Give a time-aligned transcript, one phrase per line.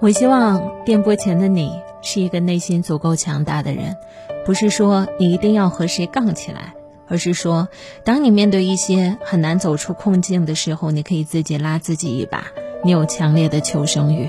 [0.00, 3.96] 我希望电波前的你是一个内心足够强大的人，
[4.44, 6.74] 不是说你一定要和谁杠起来，
[7.08, 7.68] 而是说，
[8.04, 12.44] 当你面对一些很难走出困境的时候，你可以自己拉自己一把。
[12.84, 14.28] 你有强烈的求生欲。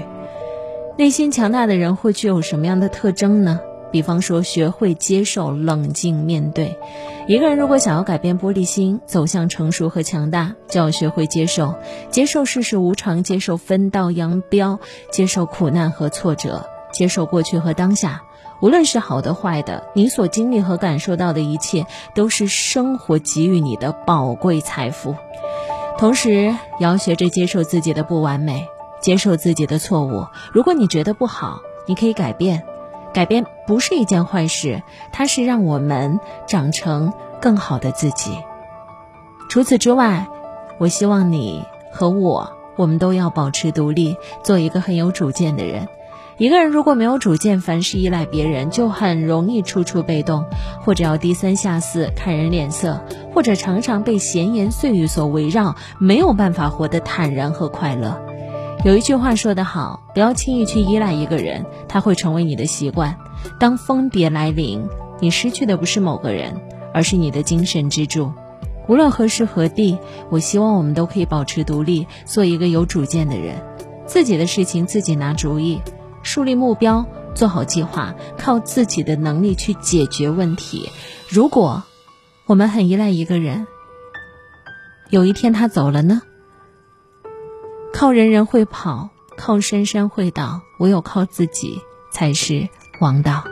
[0.98, 3.59] 内心强大的人会具有什么样的特征呢？
[3.96, 6.77] 比方说，学会接受、冷静面对。
[7.27, 11.75] 一个人如果想要改变玻璃心，走向成熟和强大，就要学会接受，
[12.09, 14.80] 接受世事无常，接受分道扬镳，
[15.12, 18.23] 接受苦难和挫折，接受过去和当下，
[18.62, 25.16] 无论是好的坏的，你所经历和感受到的一切，都是生活给予你的宝贵财富。
[25.98, 28.68] 同时，也要学着接受自己的不完美，
[28.99, 30.26] 接受自己的错误。
[30.52, 32.66] 如果你觉得不好，你可以改变。
[33.16, 34.84] 改变不是一件坏事，
[35.14, 38.38] 它是让我们长成更好的自己。
[39.48, 40.28] 除此之外，
[40.80, 45.88] 我希望你和我，我们都要保持独立，做一个很有主见的人。
[46.38, 50.44] 一个人如果没有主见，凡事依赖别人，就很容易处处被动，
[50.82, 53.02] 或者要低三下四、看人脸色，
[53.34, 58.22] 或者常常被闲言碎语所围绕，没有办法活得坦然和快乐。
[58.86, 63.18] 有一句话说得好，不要轻易去依赖一个人，他会成为你的习惯。
[63.60, 64.88] 当蜂蝶来临，
[65.19, 66.62] 你失去的不是某个人，
[66.94, 68.31] 而是你的精神支柱。
[68.88, 69.97] 无论何时何地，
[70.30, 73.56] 我希望我们都可以保持独立，做一个有主见的人，
[74.06, 75.81] 自己的事情自己拿主意，
[76.22, 80.91] 树立目标，做好计划，靠自己的能力去解决问题。
[81.28, 81.81] 如果
[82.46, 83.66] 我们很依赖一个人，
[85.09, 86.22] 有一天他走了呢？
[87.97, 89.07] 靠人人会跑，
[89.38, 91.81] 靠山山会倒，唯有靠自己
[92.12, 92.68] 才是
[93.00, 93.46] 王道。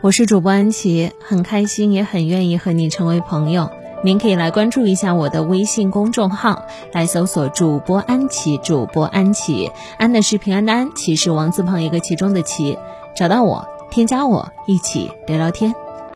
[0.00, 3.70] 我是主播安琪，很开心，也很愿意和你成为朋友。
[4.02, 12.78] 您可以来关注一下我的微信公众号，来搜索“主播安琪”，主播安琪，安的是平安的安，琪是王字旁一个其中的琪，
[13.14, 15.74] 找到我，添加我，一起聊聊天。